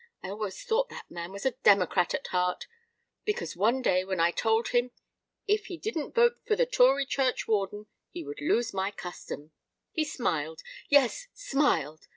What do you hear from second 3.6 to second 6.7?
day when I told him if he didn't vote for the